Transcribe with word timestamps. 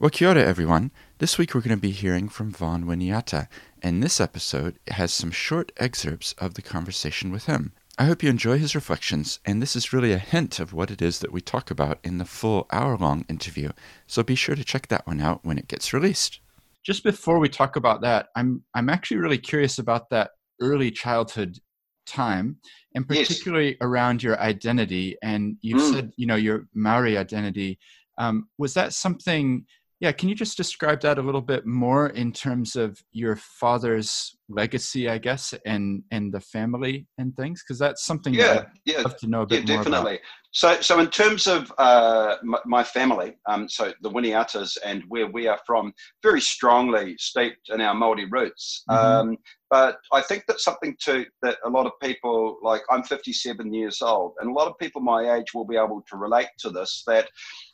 Well, 0.00 0.10
kia 0.10 0.28
ora, 0.28 0.44
everyone. 0.44 0.92
This 1.18 1.38
week 1.38 1.56
we're 1.56 1.60
going 1.60 1.76
to 1.76 1.76
be 1.76 1.90
hearing 1.90 2.28
from 2.28 2.52
Vaughan 2.52 2.84
Winiata, 2.84 3.48
and 3.82 4.00
this 4.00 4.20
episode 4.20 4.78
has 4.86 5.12
some 5.12 5.32
short 5.32 5.72
excerpts 5.76 6.36
of 6.38 6.54
the 6.54 6.62
conversation 6.62 7.32
with 7.32 7.46
him. 7.46 7.72
I 7.98 8.04
hope 8.04 8.22
you 8.22 8.30
enjoy 8.30 8.58
his 8.58 8.76
reflections, 8.76 9.40
and 9.44 9.60
this 9.60 9.74
is 9.74 9.92
really 9.92 10.12
a 10.12 10.18
hint 10.18 10.60
of 10.60 10.72
what 10.72 10.92
it 10.92 11.02
is 11.02 11.18
that 11.18 11.32
we 11.32 11.40
talk 11.40 11.72
about 11.72 11.98
in 12.04 12.18
the 12.18 12.24
full 12.24 12.68
hour 12.70 12.96
long 12.96 13.24
interview, 13.28 13.70
so 14.06 14.22
be 14.22 14.36
sure 14.36 14.54
to 14.54 14.62
check 14.62 14.86
that 14.86 15.04
one 15.04 15.20
out 15.20 15.44
when 15.44 15.58
it 15.58 15.66
gets 15.66 15.92
released. 15.92 16.38
Just 16.84 17.02
before 17.02 17.40
we 17.40 17.48
talk 17.48 17.74
about 17.74 18.00
that, 18.02 18.28
I'm, 18.36 18.62
I'm 18.76 18.88
actually 18.88 19.16
really 19.16 19.36
curious 19.36 19.80
about 19.80 20.10
that 20.10 20.30
early 20.60 20.92
childhood 20.92 21.58
time, 22.06 22.58
and 22.94 23.04
particularly 23.08 23.70
yes. 23.70 23.78
around 23.80 24.22
your 24.22 24.38
identity. 24.38 25.16
And 25.24 25.56
you 25.60 25.74
mm. 25.74 25.92
said, 25.92 26.12
you 26.16 26.28
know, 26.28 26.36
your 26.36 26.68
Maori 26.72 27.18
identity. 27.18 27.80
Um, 28.16 28.48
was 28.58 28.74
that 28.74 28.92
something 28.92 29.64
yeah, 30.00 30.12
can 30.12 30.28
you 30.28 30.36
just 30.36 30.56
describe 30.56 31.00
that 31.00 31.18
a 31.18 31.22
little 31.22 31.40
bit 31.40 31.66
more 31.66 32.08
in 32.10 32.32
terms 32.32 32.76
of 32.76 33.02
your 33.10 33.34
father's 33.34 34.36
legacy, 34.48 35.08
I 35.08 35.18
guess, 35.18 35.54
and 35.66 36.04
and 36.12 36.32
the 36.32 36.40
family 36.40 37.08
and 37.18 37.34
things? 37.36 37.64
Because 37.66 37.80
that's 37.80 38.04
something 38.04 38.32
yeah, 38.32 38.46
that 38.46 38.66
I'd 38.66 38.80
yeah, 38.84 39.00
love 39.00 39.16
to 39.16 39.26
know 39.26 39.42
a 39.42 39.46
bit 39.46 39.68
yeah, 39.68 39.76
definitely. 39.76 40.14
About. 40.14 40.20
So, 40.52 40.80
so 40.80 40.98
in 40.98 41.08
terms 41.08 41.46
of 41.46 41.72
uh, 41.76 42.36
my, 42.42 42.58
my, 42.64 42.82
family, 42.82 43.36
um, 43.46 43.68
so 43.68 43.92
the 44.00 44.10
Winiatas 44.10 44.78
and 44.82 45.02
where 45.08 45.26
we 45.26 45.46
are 45.46 45.60
from, 45.66 45.92
very 46.22 46.40
strongly 46.40 47.16
steeped 47.18 47.68
in 47.68 47.82
our 47.82 47.94
Maori 47.94 48.24
roots. 48.24 48.82
Mm-hmm. 48.88 49.30
Um, 49.30 49.36
but 49.70 49.98
I 50.10 50.22
think 50.22 50.44
that's 50.48 50.64
something 50.64 50.96
too 51.02 51.26
that 51.42 51.58
a 51.66 51.68
lot 51.68 51.84
of 51.84 51.92
people, 52.00 52.58
like 52.62 52.82
I'm 52.90 53.02
57 53.02 53.74
years 53.74 54.00
old, 54.00 54.34
and 54.40 54.48
a 54.48 54.52
lot 54.52 54.68
of 54.68 54.78
people 54.78 55.02
my 55.02 55.34
age 55.36 55.52
will 55.54 55.66
be 55.66 55.76
able 55.76 56.02
to 56.08 56.16
relate 56.16 56.48
to 56.60 56.70
this. 56.70 57.02
That 57.06 57.28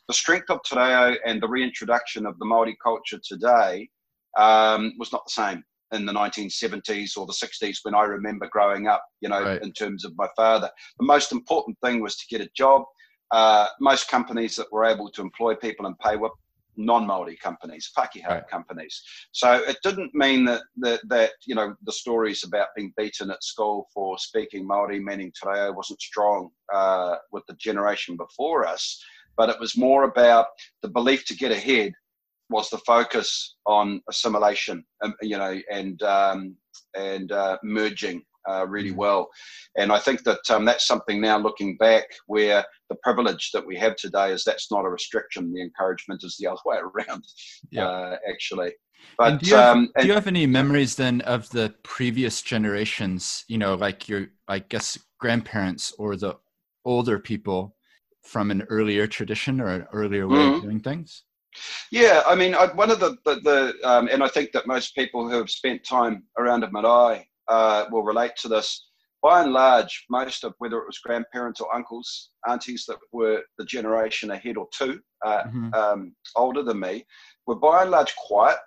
the 0.07 0.13
strength 0.13 0.49
of 0.49 0.61
Te 0.63 0.75
Reo 0.75 1.15
and 1.25 1.41
the 1.41 1.47
reintroduction 1.47 2.25
of 2.25 2.37
the 2.39 2.45
Maori 2.45 2.77
culture 2.83 3.19
today 3.23 3.89
um, 4.37 4.93
was 4.99 5.11
not 5.11 5.25
the 5.25 5.31
same 5.31 5.63
in 5.93 6.05
the 6.05 6.13
1970s 6.13 7.17
or 7.17 7.25
the 7.25 7.33
60s 7.33 7.77
when 7.83 7.95
I 7.95 8.03
remember 8.03 8.47
growing 8.51 8.87
up, 8.87 9.03
you 9.21 9.29
know, 9.29 9.43
right. 9.43 9.61
in 9.61 9.71
terms 9.71 10.03
of 10.03 10.13
my 10.17 10.27
father. 10.35 10.69
The 10.99 11.05
most 11.05 11.31
important 11.31 11.77
thing 11.83 12.01
was 12.01 12.15
to 12.17 12.25
get 12.29 12.45
a 12.45 12.49
job. 12.55 12.83
Uh, 13.31 13.67
most 13.79 14.09
companies 14.09 14.55
that 14.55 14.71
were 14.71 14.85
able 14.85 15.09
to 15.11 15.21
employ 15.21 15.55
people 15.55 15.85
and 15.85 15.97
pay 15.99 16.15
were 16.15 16.29
non-Maori 16.77 17.37
companies, 17.37 17.91
Pākehā 17.97 18.27
right. 18.27 18.47
companies. 18.49 19.01
So 19.31 19.53
it 19.53 19.77
didn't 19.81 20.13
mean 20.13 20.43
that, 20.45 20.63
that 20.77 20.99
that 21.07 21.31
you 21.45 21.55
know 21.55 21.73
the 21.83 21.91
stories 21.91 22.43
about 22.43 22.67
being 22.75 22.93
beaten 22.97 23.31
at 23.31 23.43
school 23.43 23.87
for 23.93 24.17
speaking 24.17 24.67
Maori, 24.67 24.99
meaning 24.99 25.31
Te 25.31 25.49
Reo, 25.49 25.71
wasn't 25.71 26.01
strong 26.01 26.49
uh, 26.73 27.15
with 27.31 27.45
the 27.47 27.55
generation 27.55 28.17
before 28.17 28.67
us 28.67 29.01
but 29.37 29.49
it 29.49 29.59
was 29.59 29.77
more 29.77 30.03
about 30.03 30.47
the 30.81 30.89
belief 30.89 31.25
to 31.25 31.35
get 31.35 31.51
ahead 31.51 31.93
was 32.49 32.69
the 32.69 32.77
focus 32.79 33.55
on 33.65 34.01
assimilation, 34.09 34.85
um, 35.03 35.15
you 35.21 35.37
know, 35.37 35.59
and 35.71 36.01
um, 36.03 36.55
and 36.95 37.31
uh, 37.31 37.57
merging 37.63 38.23
uh, 38.49 38.65
really 38.67 38.91
mm. 38.91 38.97
well. 38.97 39.29
And 39.77 39.91
I 39.91 39.99
think 39.99 40.23
that 40.23 40.39
um, 40.49 40.65
that's 40.65 40.87
something 40.87 41.19
now 41.19 41.37
looking 41.37 41.77
back 41.77 42.05
where 42.27 42.63
the 42.89 42.95
privilege 43.03 43.51
that 43.53 43.65
we 43.65 43.75
have 43.77 43.95
today 43.95 44.31
is 44.31 44.43
that's 44.43 44.71
not 44.71 44.85
a 44.85 44.89
restriction. 44.89 45.53
The 45.53 45.61
encouragement 45.61 46.23
is 46.23 46.37
the 46.37 46.47
other 46.51 46.61
way 46.65 46.77
around, 46.77 47.23
yeah. 47.71 47.87
Uh, 47.87 48.17
actually. 48.29 48.73
But 49.17 49.39
do 49.39 49.49
you, 49.49 49.55
have, 49.55 49.75
um, 49.75 49.89
do 49.99 50.07
you 50.07 50.13
have 50.13 50.27
any 50.27 50.47
memories 50.47 50.95
then 50.95 51.21
of 51.21 51.49
the 51.49 51.73
previous 51.83 52.41
generations? 52.41 53.45
You 53.47 53.57
know, 53.57 53.75
like 53.75 54.09
your, 54.09 54.27
I 54.47 54.59
guess, 54.59 54.97
grandparents 55.19 55.93
or 55.99 56.15
the 56.15 56.37
older 56.85 57.19
people 57.19 57.74
from 58.25 58.51
an 58.51 58.63
earlier 58.69 59.07
tradition 59.07 59.61
or 59.61 59.67
an 59.67 59.87
earlier 59.93 60.27
way 60.27 60.37
mm-hmm. 60.37 60.55
of 60.55 60.61
doing 60.63 60.79
things? 60.79 61.23
Yeah, 61.91 62.21
I 62.27 62.35
mean, 62.35 62.53
I, 62.53 62.67
one 62.67 62.91
of 62.91 62.99
the, 62.99 63.17
the, 63.23 63.35
the 63.35 63.89
um, 63.89 64.09
and 64.11 64.21
I 64.21 64.27
think 64.27 64.51
that 64.51 64.67
most 64.67 64.95
people 64.95 65.29
who 65.29 65.37
have 65.37 65.49
spent 65.49 65.85
time 65.85 66.23
around 66.37 66.63
a 66.63 66.71
marae 66.71 67.27
uh, 67.47 67.85
will 67.91 68.03
relate 68.03 68.35
to 68.41 68.47
this. 68.47 68.87
By 69.23 69.41
and 69.41 69.53
large, 69.53 70.05
most 70.09 70.43
of 70.43 70.53
whether 70.59 70.77
it 70.77 70.85
was 70.85 70.99
grandparents 70.99 71.59
or 71.59 71.73
uncles, 71.73 72.29
aunties 72.47 72.85
that 72.87 72.97
were 73.11 73.41
the 73.57 73.65
generation 73.65 74.29
ahead 74.31 74.55
or 74.57 74.67
two 74.71 74.99
uh, 75.25 75.43
mm-hmm. 75.43 75.73
um, 75.73 76.15
older 76.35 76.61
than 76.61 76.79
me, 76.79 77.05
were 77.47 77.55
by 77.55 77.81
and 77.81 77.91
large 77.91 78.13
quiet 78.17 78.57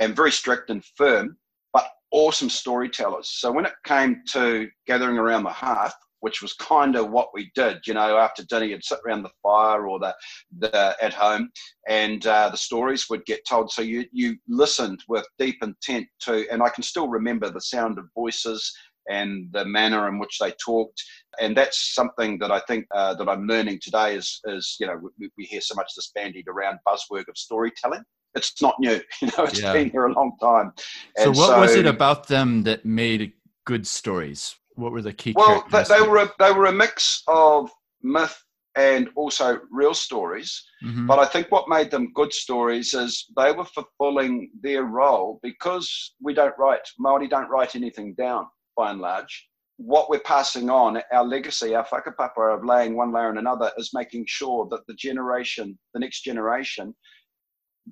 and 0.00 0.14
very 0.14 0.30
strict 0.30 0.70
and 0.70 0.84
firm, 0.96 1.36
but 1.72 1.86
awesome 2.12 2.48
storytellers. 2.48 3.28
So 3.30 3.50
when 3.50 3.66
it 3.66 3.72
came 3.84 4.22
to 4.32 4.68
gathering 4.86 5.18
around 5.18 5.44
the 5.44 5.50
hearth, 5.50 5.94
which 6.24 6.40
was 6.40 6.54
kind 6.54 6.96
of 6.96 7.10
what 7.10 7.28
we 7.34 7.50
did. 7.54 7.86
You 7.86 7.92
know, 7.92 8.16
after 8.16 8.42
dinner, 8.46 8.64
you'd 8.64 8.82
sit 8.82 8.98
around 9.06 9.24
the 9.24 9.36
fire 9.42 9.86
or 9.86 9.98
the, 9.98 10.14
the 10.58 10.96
at 11.02 11.12
home, 11.12 11.50
and 11.86 12.26
uh, 12.26 12.48
the 12.48 12.56
stories 12.56 13.10
would 13.10 13.26
get 13.26 13.46
told. 13.46 13.70
So 13.70 13.82
you 13.82 14.06
you 14.10 14.38
listened 14.48 15.04
with 15.06 15.26
deep 15.38 15.56
intent 15.62 16.06
to, 16.20 16.50
and 16.50 16.62
I 16.62 16.70
can 16.70 16.82
still 16.82 17.08
remember 17.08 17.50
the 17.50 17.60
sound 17.60 17.98
of 17.98 18.06
voices 18.14 18.74
and 19.10 19.52
the 19.52 19.66
manner 19.66 20.08
in 20.08 20.18
which 20.18 20.38
they 20.38 20.52
talked. 20.52 21.02
And 21.38 21.54
that's 21.54 21.94
something 21.94 22.38
that 22.38 22.50
I 22.50 22.60
think 22.60 22.86
uh, 22.94 23.12
that 23.16 23.28
I'm 23.28 23.46
learning 23.46 23.80
today 23.82 24.16
is, 24.16 24.40
is 24.46 24.76
you 24.80 24.86
know, 24.86 24.98
we, 25.18 25.28
we, 25.36 25.44
hear 25.44 25.60
so 25.60 25.74
much 25.74 25.92
this 25.94 26.10
bandied 26.14 26.48
around 26.48 26.78
buzzword 26.88 27.28
of 27.28 27.36
storytelling. 27.36 28.02
It's 28.34 28.62
not 28.62 28.76
new, 28.80 28.98
you 29.20 29.28
know, 29.36 29.44
it's 29.44 29.60
yeah. 29.60 29.74
been 29.74 29.90
here 29.90 30.06
a 30.06 30.12
long 30.14 30.32
time. 30.40 30.72
And 31.18 31.36
so 31.36 31.38
what 31.42 31.48
so, 31.50 31.60
was 31.60 31.74
it 31.74 31.84
about 31.84 32.28
them 32.28 32.62
that 32.62 32.86
made 32.86 33.34
good 33.66 33.86
stories? 33.86 34.56
What 34.74 34.92
were 34.92 35.02
the 35.02 35.12
key? 35.12 35.32
Well, 35.36 35.64
they, 35.70 35.84
they 35.84 36.00
were 36.00 36.18
a, 36.18 36.32
they 36.38 36.52
were 36.52 36.66
a 36.66 36.72
mix 36.72 37.22
of 37.28 37.70
myth 38.02 38.36
and 38.76 39.08
also 39.14 39.60
real 39.70 39.94
stories. 39.94 40.62
Mm-hmm. 40.84 41.06
But 41.06 41.18
I 41.18 41.26
think 41.26 41.50
what 41.50 41.68
made 41.68 41.90
them 41.90 42.12
good 42.12 42.32
stories 42.32 42.92
is 42.94 43.26
they 43.36 43.52
were 43.52 43.64
fulfilling 43.66 44.50
their 44.60 44.84
role 44.84 45.38
because 45.42 46.14
we 46.20 46.34
don't 46.34 46.54
write 46.58 46.80
Maori 46.98 47.28
don't 47.28 47.48
write 47.48 47.76
anything 47.76 48.14
down 48.14 48.46
by 48.76 48.90
and 48.90 49.00
large. 49.00 49.48
What 49.76 50.08
we're 50.08 50.20
passing 50.20 50.70
on, 50.70 51.00
our 51.12 51.24
legacy, 51.24 51.74
our 51.74 51.86
whakapapa 51.86 52.56
of 52.56 52.64
laying 52.64 52.96
one 52.96 53.12
layer 53.12 53.28
and 53.28 53.38
another, 53.38 53.72
is 53.76 53.90
making 53.92 54.24
sure 54.28 54.68
that 54.70 54.86
the 54.86 54.94
generation, 54.94 55.76
the 55.94 56.00
next 56.00 56.22
generation, 56.22 56.94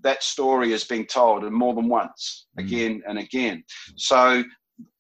that 0.01 0.23
story 0.23 0.73
is 0.73 0.85
being 0.85 1.07
told 1.07 1.45
and 1.45 1.55
more 1.55 1.75
than 1.75 1.89
once, 1.89 2.47
mm. 2.59 2.65
again 2.65 3.03
and 3.09 3.19
again. 3.19 3.65
So 3.97 4.45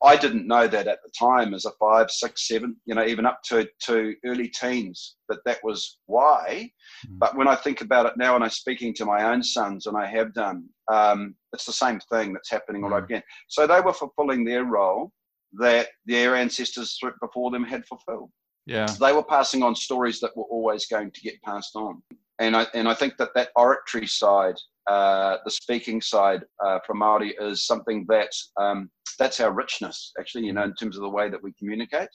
I 0.02 0.16
didn't 0.16 0.46
know 0.46 0.66
that 0.66 0.86
at 0.86 0.98
the 1.02 1.10
time 1.18 1.54
as 1.54 1.64
a 1.64 1.70
five, 1.72 2.10
six, 2.10 2.48
seven, 2.48 2.76
you 2.84 2.94
know, 2.94 3.04
even 3.04 3.26
up 3.26 3.42
to, 3.44 3.68
to 3.86 4.14
early 4.24 4.48
teens, 4.48 5.16
that 5.28 5.44
that 5.44 5.58
was 5.62 5.98
why. 6.06 6.70
Mm. 7.06 7.18
But 7.18 7.36
when 7.36 7.48
I 7.48 7.54
think 7.54 7.80
about 7.80 8.06
it 8.06 8.16
now 8.16 8.34
and 8.34 8.44
I'm 8.44 8.50
speaking 8.50 8.94
to 8.94 9.04
my 9.04 9.24
own 9.32 9.42
sons, 9.42 9.86
and 9.86 9.96
I 9.96 10.06
have 10.06 10.34
done, 10.34 10.68
um, 10.90 11.34
it's 11.52 11.66
the 11.66 11.72
same 11.72 12.00
thing 12.12 12.32
that's 12.32 12.50
happening 12.50 12.84
all 12.84 12.92
over 12.92 13.04
again. 13.04 13.22
So 13.48 13.66
they 13.66 13.80
were 13.80 13.92
fulfilling 13.92 14.44
their 14.44 14.64
role 14.64 15.12
that 15.54 15.88
their 16.06 16.34
ancestors 16.34 16.98
before 17.20 17.50
them 17.50 17.64
had 17.64 17.84
fulfilled. 17.86 18.30
Yeah. 18.66 18.86
So 18.86 19.04
they 19.04 19.12
were 19.12 19.24
passing 19.24 19.62
on 19.62 19.74
stories 19.74 20.20
that 20.20 20.36
were 20.36 20.44
always 20.44 20.86
going 20.86 21.10
to 21.10 21.20
get 21.20 21.42
passed 21.42 21.76
on. 21.76 22.02
And 22.38 22.56
I, 22.56 22.66
and 22.74 22.88
I 22.88 22.94
think 22.94 23.16
that 23.18 23.34
that 23.34 23.50
oratory 23.56 24.06
side 24.06 24.54
uh, 24.86 25.36
the 25.44 25.50
speaking 25.50 26.00
side 26.00 26.42
uh, 26.64 26.78
from 26.86 26.98
Maori 26.98 27.34
is 27.40 27.66
something 27.66 28.04
that 28.08 28.30
um, 28.60 28.90
that's 29.18 29.40
our 29.40 29.52
richness, 29.52 30.12
actually. 30.18 30.46
You 30.46 30.52
know, 30.52 30.64
in 30.64 30.74
terms 30.74 30.96
of 30.96 31.02
the 31.02 31.08
way 31.08 31.30
that 31.30 31.42
we 31.42 31.52
communicate, 31.58 32.08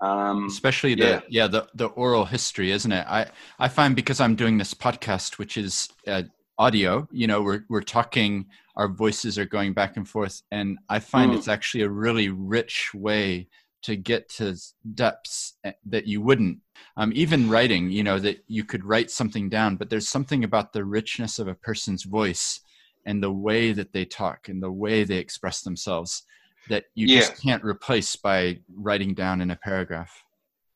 um, 0.00 0.46
especially 0.46 0.94
the 0.94 1.06
yeah. 1.06 1.20
yeah, 1.28 1.46
the 1.46 1.68
the 1.74 1.86
oral 1.86 2.24
history, 2.24 2.70
isn't 2.70 2.92
it? 2.92 3.06
I 3.08 3.26
I 3.58 3.68
find 3.68 3.94
because 3.94 4.20
I'm 4.20 4.36
doing 4.36 4.58
this 4.58 4.74
podcast, 4.74 5.38
which 5.38 5.56
is 5.56 5.88
uh, 6.06 6.22
audio. 6.58 7.06
You 7.12 7.26
know, 7.26 7.42
we're 7.42 7.64
we're 7.68 7.82
talking, 7.82 8.46
our 8.76 8.88
voices 8.88 9.38
are 9.38 9.46
going 9.46 9.74
back 9.74 9.96
and 9.96 10.08
forth, 10.08 10.42
and 10.50 10.78
I 10.88 11.00
find 11.00 11.32
mm. 11.32 11.36
it's 11.36 11.48
actually 11.48 11.84
a 11.84 11.90
really 11.90 12.28
rich 12.28 12.90
way 12.94 13.48
to 13.82 13.96
get 13.96 14.28
to 14.28 14.56
depths 14.94 15.54
eh, 15.64 15.72
that 15.86 16.06
you 16.06 16.20
wouldn't. 16.20 16.58
Um, 16.96 17.12
even 17.14 17.48
writing 17.48 17.90
you 17.90 18.02
know 18.02 18.18
that 18.18 18.44
you 18.46 18.64
could 18.64 18.84
write 18.84 19.10
something 19.10 19.48
down 19.48 19.76
but 19.76 19.90
there's 19.90 20.08
something 20.08 20.44
about 20.44 20.72
the 20.72 20.84
richness 20.84 21.38
of 21.38 21.48
a 21.48 21.54
person's 21.54 22.04
voice 22.04 22.60
and 23.06 23.22
the 23.22 23.32
way 23.32 23.72
that 23.72 23.92
they 23.92 24.04
talk 24.04 24.48
and 24.48 24.62
the 24.62 24.70
way 24.70 25.04
they 25.04 25.18
express 25.18 25.62
themselves 25.62 26.24
that 26.68 26.84
you 26.94 27.06
yeah. 27.06 27.20
just 27.20 27.40
can't 27.42 27.64
replace 27.64 28.16
by 28.16 28.58
writing 28.74 29.14
down 29.14 29.40
in 29.40 29.50
a 29.50 29.56
paragraph. 29.56 30.22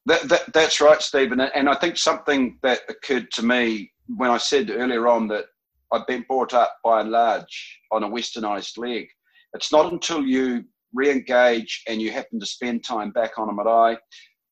That, 0.06 0.28
that, 0.28 0.52
that's 0.52 0.80
right 0.80 1.00
stephen 1.00 1.38
and 1.38 1.68
i 1.68 1.76
think 1.76 1.96
something 1.96 2.58
that 2.62 2.80
occurred 2.88 3.30
to 3.32 3.44
me 3.44 3.92
when 4.08 4.30
i 4.30 4.38
said 4.38 4.70
earlier 4.70 5.06
on 5.06 5.28
that 5.28 5.44
i've 5.92 6.06
been 6.08 6.24
brought 6.28 6.54
up 6.54 6.76
by 6.82 7.00
and 7.00 7.10
large 7.10 7.80
on 7.92 8.02
a 8.02 8.08
westernized 8.08 8.78
leg. 8.78 9.06
It's 9.54 9.70
not 9.70 9.92
until 9.92 10.22
you 10.22 10.64
re-engage 10.94 11.82
and 11.88 12.00
you 12.00 12.10
happen 12.10 12.38
to 12.40 12.46
spend 12.46 12.84
time 12.84 13.10
back 13.10 13.38
on 13.38 13.48
a 13.48 13.52
marae, 13.52 13.96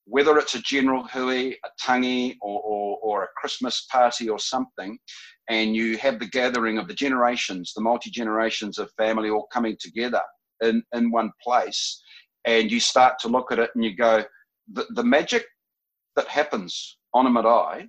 whether 0.04 0.38
it's 0.38 0.54
a 0.54 0.62
general 0.62 1.04
hui, 1.04 1.52
a 1.52 1.68
tangi, 1.78 2.36
or, 2.40 2.60
or, 2.62 2.98
or, 3.02 3.24
a 3.24 3.28
Christmas 3.36 3.86
party 3.92 4.28
or 4.28 4.38
something, 4.38 4.98
and 5.48 5.76
you 5.76 5.96
have 5.98 6.18
the 6.18 6.26
gathering 6.26 6.78
of 6.78 6.88
the 6.88 6.94
generations, 6.94 7.72
the 7.74 7.82
multi-generations 7.82 8.78
of 8.78 8.90
family 8.96 9.30
all 9.30 9.46
coming 9.52 9.76
together 9.78 10.22
in, 10.62 10.82
in 10.94 11.10
one 11.10 11.30
place, 11.42 12.02
and 12.44 12.70
you 12.70 12.80
start 12.80 13.18
to 13.20 13.28
look 13.28 13.52
at 13.52 13.58
it 13.58 13.70
and 13.74 13.84
you 13.84 13.94
go, 13.96 14.24
the, 14.72 14.86
the 14.90 15.04
magic 15.04 15.44
that 16.16 16.28
happens 16.28 16.98
on 17.14 17.26
a 17.26 17.30
marae 17.30 17.88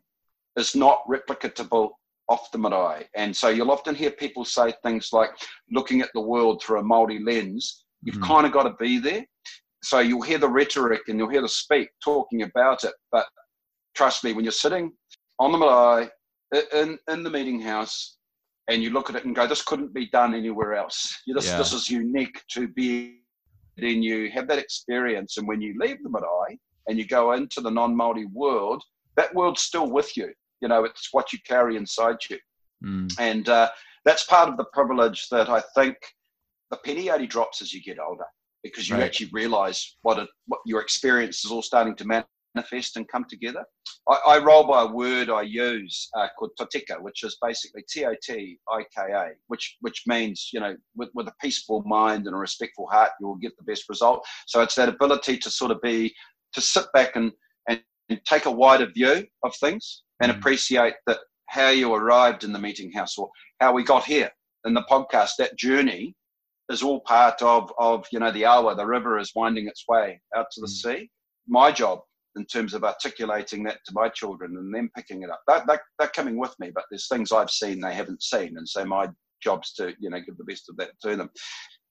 is 0.57 0.75
not 0.75 1.03
replicatable 1.07 1.91
off 2.29 2.51
the 2.51 2.57
marae. 2.57 3.07
And 3.15 3.35
so 3.35 3.49
you'll 3.49 3.71
often 3.71 3.95
hear 3.95 4.11
people 4.11 4.45
say 4.45 4.73
things 4.83 5.09
like 5.11 5.31
looking 5.69 6.01
at 6.01 6.09
the 6.13 6.21
world 6.21 6.61
through 6.61 6.79
a 6.79 6.83
Māori 6.83 7.19
lens. 7.25 7.80
You've 8.03 8.17
mm. 8.17 8.27
kind 8.27 8.45
of 8.45 8.51
got 8.51 8.63
to 8.63 8.75
be 8.79 8.99
there. 8.99 9.25
So 9.83 9.99
you'll 9.99 10.21
hear 10.21 10.37
the 10.37 10.49
rhetoric 10.49 11.01
and 11.07 11.17
you'll 11.17 11.29
hear 11.29 11.41
the 11.41 11.49
speak 11.49 11.89
talking 12.03 12.43
about 12.43 12.83
it. 12.83 12.93
But 13.11 13.25
trust 13.95 14.23
me, 14.23 14.33
when 14.33 14.45
you're 14.45 14.51
sitting 14.51 14.91
on 15.39 15.51
the 15.51 15.57
marae 15.57 16.09
in, 16.73 16.99
in 17.09 17.23
the 17.23 17.29
meeting 17.29 17.59
house 17.59 18.17
and 18.69 18.83
you 18.83 18.91
look 18.91 19.09
at 19.09 19.15
it 19.15 19.25
and 19.25 19.35
go, 19.35 19.47
this 19.47 19.63
couldn't 19.63 19.93
be 19.93 20.07
done 20.09 20.35
anywhere 20.35 20.75
else. 20.75 21.21
This, 21.27 21.47
yeah. 21.47 21.57
this 21.57 21.73
is 21.73 21.89
unique 21.89 22.41
to 22.51 22.67
be 22.67 23.21
then 23.77 24.03
you 24.03 24.29
have 24.31 24.47
that 24.47 24.59
experience. 24.59 25.37
And 25.37 25.47
when 25.47 25.61
you 25.61 25.75
leave 25.79 26.03
the 26.03 26.09
marae 26.09 26.59
and 26.87 26.97
you 26.97 27.07
go 27.07 27.33
into 27.33 27.61
the 27.61 27.71
non 27.71 27.95
Māori 27.95 28.31
world, 28.31 28.83
that 29.15 29.33
world's 29.33 29.61
still 29.61 29.89
with 29.89 30.15
you. 30.15 30.31
You 30.61 30.67
know, 30.67 30.83
it's 30.83 31.09
what 31.11 31.33
you 31.33 31.39
carry 31.47 31.75
inside 31.75 32.17
you. 32.29 32.37
Mm. 32.83 33.13
And 33.19 33.49
uh, 33.49 33.69
that's 34.05 34.23
part 34.25 34.49
of 34.49 34.57
the 34.57 34.65
privilege 34.65 35.27
that 35.29 35.49
I 35.49 35.61
think 35.75 35.97
the 36.71 36.77
penny 36.77 37.09
only 37.11 37.27
drops 37.27 37.61
as 37.61 37.73
you 37.73 37.83
get 37.83 37.99
older 37.99 38.25
because 38.63 38.89
you 38.89 38.95
right. 38.95 39.03
actually 39.03 39.29
realize 39.31 39.97
what, 40.01 40.17
it, 40.19 40.29
what 40.47 40.61
your 40.65 40.81
experience 40.81 41.43
is 41.43 41.51
all 41.51 41.61
starting 41.61 41.95
to 41.95 42.23
manifest 42.55 42.95
and 42.95 43.07
come 43.07 43.25
together. 43.29 43.63
I, 44.07 44.19
I 44.27 44.37
roll 44.39 44.65
by 44.65 44.83
a 44.83 44.87
word 44.87 45.29
I 45.29 45.41
use 45.41 46.09
uh, 46.15 46.27
called 46.37 46.51
totika, 46.59 47.01
which 47.01 47.23
is 47.23 47.37
basically 47.41 47.83
T-O-T-I-K-A, 47.89 49.29
which 49.47 49.77
which 49.81 50.03
means 50.07 50.49
you 50.53 50.59
know 50.59 50.75
with, 50.95 51.09
with 51.13 51.27
a 51.27 51.33
peaceful 51.41 51.83
mind 51.85 52.27
and 52.27 52.35
a 52.35 52.39
respectful 52.39 52.87
heart, 52.87 53.11
you 53.19 53.27
will 53.27 53.35
get 53.35 53.55
the 53.57 53.63
best 53.63 53.89
result. 53.89 54.25
So 54.47 54.61
it's 54.61 54.75
that 54.75 54.89
ability 54.89 55.37
to 55.37 55.49
sort 55.49 55.71
of 55.71 55.81
be 55.81 56.13
to 56.53 56.61
sit 56.61 56.85
back 56.93 57.15
and 57.15 57.31
and, 57.67 57.81
and 58.09 58.21
take 58.25 58.45
a 58.45 58.51
wider 58.51 58.87
view 58.87 59.25
of 59.43 59.55
things 59.55 60.03
and 60.21 60.31
mm. 60.31 60.37
appreciate 60.37 60.93
that 61.07 61.19
how 61.47 61.69
you 61.69 61.93
arrived 61.93 62.43
in 62.43 62.53
the 62.53 62.59
meeting 62.59 62.91
house 62.91 63.17
or 63.17 63.29
how 63.59 63.73
we 63.73 63.83
got 63.83 64.05
here 64.05 64.29
in 64.65 64.73
the 64.73 64.85
podcast. 64.89 65.31
That 65.37 65.57
journey 65.57 66.15
is 66.71 66.83
all 66.83 67.01
part 67.01 67.41
of 67.41 67.71
of 67.77 68.05
you 68.11 68.19
know 68.19 68.31
the 68.31 68.45
awa. 68.45 68.75
The 68.75 68.85
river 68.85 69.19
is 69.19 69.31
winding 69.35 69.67
its 69.67 69.85
way 69.87 70.21
out 70.35 70.47
to 70.51 70.61
the 70.61 70.67
mm. 70.67 70.69
sea. 70.69 71.09
My 71.47 71.71
job 71.71 71.99
in 72.37 72.45
terms 72.45 72.73
of 72.73 72.83
articulating 72.83 73.63
that 73.63 73.79
to 73.85 73.93
my 73.93 74.07
children 74.09 74.55
and 74.55 74.73
them 74.73 74.89
picking 74.95 75.23
it 75.23 75.29
up. 75.29 75.41
They're, 75.47 75.63
they're, 75.67 75.81
they're, 75.99 76.07
coming 76.07 76.37
with 76.37 76.55
me, 76.59 76.71
but 76.73 76.85
there's 76.89 77.09
things 77.09 77.33
I've 77.33 77.49
seen 77.49 77.81
they 77.81 77.93
haven't 77.93 78.23
seen, 78.23 78.57
and 78.57 78.67
so 78.67 78.85
my 78.85 79.09
job's 79.43 79.73
to 79.73 79.93
you 79.99 80.09
know 80.09 80.19
give 80.19 80.37
the 80.37 80.43
best 80.43 80.69
of 80.69 80.77
that 80.77 80.91
to 81.03 81.15
them. 81.15 81.29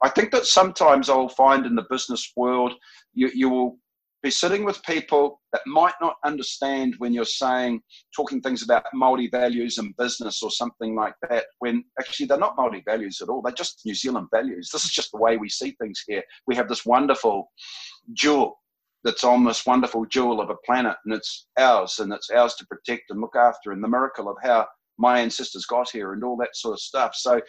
I 0.03 0.09
think 0.09 0.31
that 0.31 0.47
sometimes 0.47 1.11
I'll 1.11 1.29
find 1.29 1.67
in 1.67 1.75
the 1.75 1.87
business 1.91 2.33
world 2.37 2.73
you, 3.13 3.31
you 3.35 3.51
will 3.51 3.79
be 4.23 4.31
sitting 4.31 4.65
with 4.65 4.83
people 4.83 5.41
that 5.53 5.63
might 5.67 5.95
not 6.01 6.17
understand 6.25 6.95
when 6.99 7.13
you're 7.13 7.25
saying 7.25 7.81
talking 8.15 8.41
things 8.41 8.63
about 8.63 8.85
Maori 8.93 9.29
values 9.29 9.79
and 9.79 9.97
business 9.97 10.43
or 10.43 10.51
something 10.51 10.95
like 10.95 11.15
that 11.29 11.47
when 11.61 11.85
actually 11.99 12.27
they're 12.27 12.39
not 12.39 12.57
Maori 12.57 12.83
values 12.87 13.21
at 13.23 13.29
all. 13.29 13.41
They're 13.41 13.53
just 13.53 13.81
New 13.87 13.95
Zealand 13.95 14.29
values. 14.33 14.71
This 14.71 14.85
is 14.85 14.91
just 14.91 15.13
the 15.13 15.19
way 15.19 15.37
we 15.37 15.49
see 15.49 15.75
things 15.81 16.05
here. 16.07 16.23
We 16.47 16.55
have 16.57 16.69
this 16.69 16.85
wonderful 16.85 17.51
jewel 18.13 18.59
that's 19.05 19.25
on 19.25 19.45
this 19.45 19.65
wonderful 19.65 20.05
jewel 20.05 20.41
of 20.41 20.51
a 20.51 20.57
planet 20.67 20.97
and 21.05 21.15
it's 21.15 21.47
ours 21.59 21.99
and 22.01 22.13
it's 22.13 22.29
ours 22.31 22.55
to 22.57 22.67
protect 22.67 23.11
and 23.11 23.21
look 23.21 23.35
after 23.37 23.73
and 23.73 23.83
the 23.83 23.89
miracle 23.89 24.29
of 24.29 24.37
how 24.43 24.67
my 24.99 25.19
ancestors 25.19 25.65
got 25.65 25.89
here 25.89 26.13
and 26.13 26.23
all 26.23 26.37
that 26.37 26.55
sort 26.55 26.75
of 26.75 26.81
stuff. 26.81 27.15
So 27.15 27.41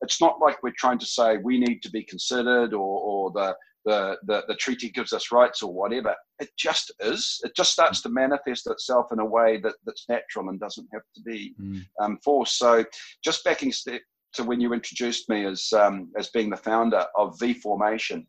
it's 0.00 0.22
not 0.22 0.40
like 0.40 0.62
we're 0.62 0.72
trying 0.78 0.98
to 0.98 1.06
say 1.06 1.36
we 1.36 1.58
need 1.58 1.82
to 1.82 1.90
be 1.90 2.02
considered 2.02 2.72
or, 2.72 3.00
or 3.00 3.30
the, 3.32 3.54
the, 3.84 4.16
the, 4.26 4.44
the 4.48 4.56
treaty 4.56 4.88
gives 4.90 5.12
us 5.12 5.32
rights 5.32 5.62
or 5.62 5.72
whatever 5.72 6.14
it 6.38 6.48
just 6.56 6.92
is 7.00 7.40
it 7.44 7.54
just 7.54 7.72
starts 7.72 8.00
to 8.02 8.08
manifest 8.08 8.66
itself 8.66 9.06
in 9.12 9.18
a 9.18 9.24
way 9.24 9.58
that, 9.62 9.74
that's 9.84 10.06
natural 10.08 10.48
and 10.48 10.60
doesn't 10.60 10.88
have 10.92 11.02
to 11.14 11.22
be 11.22 11.54
mm. 11.60 11.84
um, 12.00 12.18
forced 12.24 12.58
so 12.58 12.84
just 13.22 13.44
backing 13.44 13.72
step 13.72 14.00
to 14.32 14.42
when 14.42 14.60
you 14.60 14.72
introduced 14.72 15.28
me 15.28 15.46
as 15.46 15.72
um, 15.72 16.10
as 16.18 16.28
being 16.30 16.50
the 16.50 16.56
founder 16.56 17.04
of 17.16 17.38
v 17.38 17.54
formation 17.54 18.26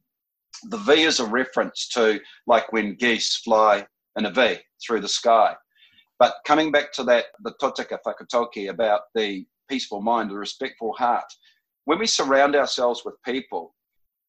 the 0.64 0.78
V 0.78 1.04
is 1.04 1.20
a 1.20 1.26
reference 1.26 1.88
to 1.90 2.20
like 2.48 2.72
when 2.72 2.96
geese 2.96 3.36
fly 3.38 3.86
in 4.18 4.26
a 4.26 4.32
V 4.32 4.58
through 4.86 5.02
the 5.02 5.08
sky. 5.08 5.56
But 6.20 6.36
coming 6.46 6.72
back 6.72 6.94
to 6.94 7.04
that, 7.04 7.26
the 7.44 7.54
totika 7.62 7.98
whakatauki 8.06 8.70
about 8.70 9.02
the 9.14 9.46
peaceful 9.70 10.02
mind, 10.02 10.32
the 10.32 10.38
respectful 10.38 10.94
heart, 10.94 11.26
when 11.86 12.00
we 12.00 12.08
surround 12.08 12.56
ourselves 12.56 13.04
with 13.04 13.16
people, 13.26 13.76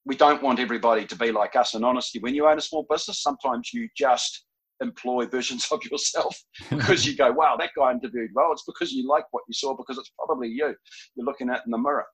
we 0.07 0.17
don't 0.17 0.43
want 0.43 0.61
everybody 0.61 1.05
to 1.05 1.17
be 1.17 1.33
like 1.33 1.57
us. 1.57 1.75
And 1.75 1.85
honestly, 1.85 2.21
when 2.21 2.35
you 2.35 2.47
own 2.47 2.59
a 2.59 2.63
small 2.63 2.87
business, 2.89 3.23
sometimes 3.23 3.71
you 3.75 3.89
just 3.97 4.45
employ 4.81 5.27
versions 5.27 5.67
of 5.73 5.85
yourself 5.85 6.37
because 6.71 7.05
you 7.05 7.17
go, 7.17 7.33
wow, 7.33 7.57
that 7.59 7.71
guy 7.77 7.91
interviewed 7.91 8.31
well. 8.35 8.53
It's 8.53 8.65
because 8.65 8.93
you 8.93 9.09
like 9.09 9.25
what 9.33 9.43
you 9.49 9.55
saw 9.55 9.77
because 9.77 9.99
it's 9.99 10.13
probably 10.17 10.49
you 10.49 10.75
you're 11.17 11.27
looking 11.27 11.51
at 11.51 11.63
in 11.67 11.73
the 11.73 11.79
mirror. 11.79 12.07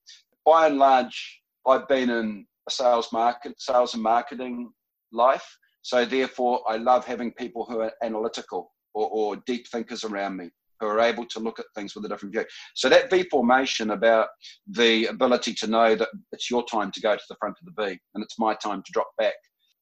By 0.44 0.68
and 0.68 0.78
large, 0.78 1.40
I've 1.66 1.86
been 1.86 2.08
in 2.08 2.46
a 2.66 2.70
sales 2.70 3.12
market, 3.12 3.60
sales 3.60 3.94
and 3.94 4.02
marketing 4.02 4.72
life. 5.12 5.46
So 5.82 6.06
therefore, 6.06 6.62
I 6.66 6.76
love 6.78 7.04
having 7.04 7.32
people 7.32 7.66
who 7.68 7.80
are 7.80 7.92
analytical 8.02 8.72
or, 8.94 9.08
or 9.10 9.36
deep 9.46 9.68
thinkers 9.68 10.04
around 10.04 10.36
me 10.38 10.50
who 10.82 10.88
are 10.88 11.00
able 11.00 11.24
to 11.26 11.38
look 11.38 11.60
at 11.60 11.66
things 11.74 11.94
with 11.94 12.04
a 12.04 12.08
different 12.08 12.34
view. 12.34 12.44
So 12.74 12.88
that 12.88 13.08
V 13.08 13.22
formation 13.30 13.92
about 13.92 14.28
the 14.66 15.06
ability 15.06 15.54
to 15.54 15.66
know 15.68 15.94
that 15.94 16.08
it's 16.32 16.50
your 16.50 16.64
time 16.64 16.90
to 16.90 17.00
go 17.00 17.14
to 17.14 17.22
the 17.28 17.36
front 17.36 17.56
of 17.60 17.66
the 17.66 17.82
V 17.82 17.98
and 18.14 18.22
it's 18.22 18.38
my 18.38 18.54
time 18.54 18.82
to 18.82 18.92
drop 18.92 19.10
back 19.16 19.34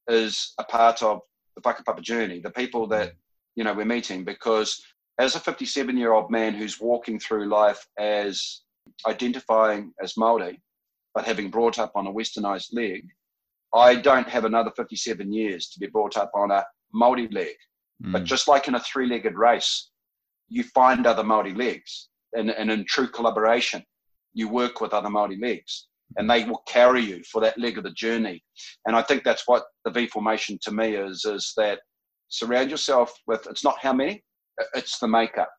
is 0.08 0.52
a 0.58 0.64
part 0.64 1.02
of 1.02 1.20
the 1.56 1.62
whakapapa 1.62 2.02
journey. 2.02 2.41
The 2.41 2.50
people 2.50 2.87
that 2.88 3.14
you 3.56 3.64
know 3.64 3.73
we're 3.73 3.85
meeting 3.85 4.25
because 4.25 4.81
as 5.19 5.35
a 5.35 5.41
57 5.41 5.97
year 5.97 6.12
old 6.12 6.31
man 6.31 6.55
who's 6.55 6.81
walking 6.81 7.19
through 7.19 7.49
life 7.49 7.87
as 7.99 8.62
identifying 9.06 9.93
as 10.03 10.17
Maori, 10.17 10.61
but 11.14 11.25
having 11.25 11.50
brought 11.50 11.79
up 11.79 11.93
on 11.94 12.06
a 12.06 12.12
westernized 12.12 12.73
leg, 12.73 13.06
I 13.75 13.94
don't 13.94 14.29
have 14.29 14.44
another 14.44 14.70
57 14.76 15.32
years 15.32 15.69
to 15.70 15.81
be 15.81 15.87
brought 15.87 16.17
up 16.17 16.31
on 16.35 16.50
a 16.50 16.64
multi 16.93 17.29
leg. 17.29 17.55
Mm. 18.03 18.12
But 18.12 18.25
just 18.25 18.49
like 18.49 18.69
in 18.69 18.75
a 18.75 18.81
three 18.81 19.06
legged 19.06 19.35
race, 19.35 19.90
you 20.50 20.64
find 20.64 21.06
other 21.06 21.25
multi 21.25 21.55
legs. 21.55 22.08
And, 22.32 22.50
and 22.50 22.70
in 22.70 22.85
true 22.85 23.08
collaboration, 23.08 23.82
you 24.35 24.49
work 24.49 24.81
with 24.81 24.93
other 24.93 25.11
multi 25.11 25.37
legs 25.37 25.88
and 26.17 26.29
they 26.29 26.44
will 26.44 26.62
carry 26.67 27.02
you 27.02 27.23
for 27.25 27.41
that 27.41 27.58
leg 27.58 27.79
of 27.79 27.85
the 27.85 27.91
journey. 27.93 28.43
And 28.87 28.97
I 28.97 29.02
think 29.02 29.25
that's 29.25 29.47
what 29.47 29.64
the 29.85 29.91
V 29.91 30.06
formation 30.08 30.58
to 30.62 30.73
me 30.73 30.97
is, 30.97 31.25
is 31.25 31.52
that 31.56 31.81
surround 32.29 32.70
yourself 32.70 33.14
with, 33.26 33.47
it's 33.49 33.64
not 33.64 33.79
how 33.81 33.93
many, 33.93 34.23
it's 34.75 34.99
the 34.99 35.08
makeup. 35.08 35.50